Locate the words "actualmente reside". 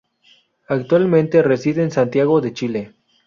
0.67-1.83